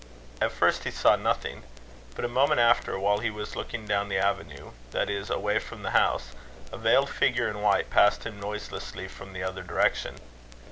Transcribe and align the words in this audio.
At 0.41 0.51
first 0.51 0.83
he 0.83 0.89
saw 0.89 1.15
nothing. 1.15 1.61
But, 2.15 2.25
a 2.25 2.27
moment 2.27 2.59
after, 2.59 2.97
while 2.97 3.19
he 3.19 3.29
was 3.29 3.55
looking 3.55 3.85
down 3.85 4.09
the 4.09 4.17
avenue, 4.17 4.71
that 4.89 5.11
is, 5.11 5.29
away 5.29 5.59
from 5.59 5.83
the 5.83 5.91
house, 5.91 6.31
a 6.71 6.77
veiled 6.79 7.11
figure 7.11 7.47
in 7.47 7.61
white 7.61 7.91
passed 7.91 8.23
him 8.23 8.39
noiselessly 8.39 9.07
from 9.09 9.31
the 9.33 9.43
other 9.43 9.61
direction. 9.61 10.15